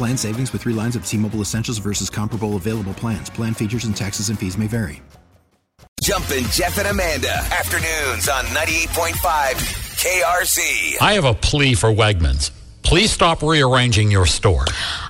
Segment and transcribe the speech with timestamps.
[0.00, 3.28] Plan savings with three lines of T Mobile Essentials versus comparable available plans.
[3.28, 5.02] Plan features and taxes and fees may vary.
[6.02, 7.30] Jumpin' Jeff and Amanda.
[7.30, 9.12] Afternoons on 98.5
[10.00, 10.96] KRC.
[11.02, 12.50] I have a plea for Wegmans.
[12.82, 14.64] Please stop rearranging your store.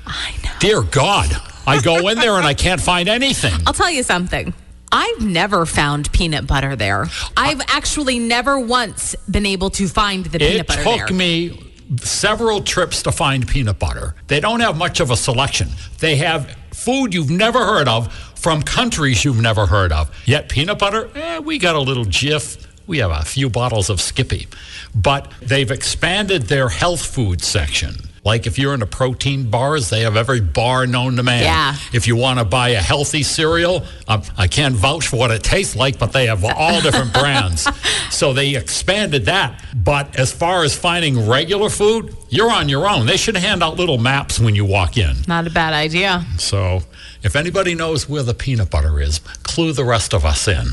[0.06, 0.50] I know.
[0.58, 3.54] Dear God, I go in there and I can't find anything.
[3.68, 4.52] I'll tell you something.
[4.90, 7.06] I've never found peanut butter there.
[7.36, 12.62] I've actually never once been able to find the peanut It butter took me several
[12.62, 14.14] trips to find peanut butter.
[14.28, 15.68] They don't have much of a selection.
[15.98, 20.10] They have food you've never heard of from countries you've never heard of.
[20.24, 22.66] Yet peanut butter, eh, we got a little Jif.
[22.86, 24.48] We have a few bottles of Skippy.
[24.94, 27.96] But they've expanded their health food section.
[28.24, 31.42] Like if you're into protein bars, they have every bar known to man.
[31.42, 31.76] Yeah.
[31.92, 35.42] If you want to buy a healthy cereal, um, I can't vouch for what it
[35.42, 37.66] tastes like, but they have all different brands.
[38.10, 39.64] So they expanded that.
[39.74, 43.06] But as far as finding regular food, you're on your own.
[43.06, 45.16] They should hand out little maps when you walk in.
[45.26, 46.26] Not a bad idea.
[46.36, 46.82] So
[47.22, 50.72] if anybody knows where the peanut butter is, clue the rest of us in.